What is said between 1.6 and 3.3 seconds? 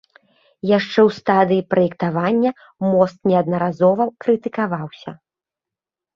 праектавання мост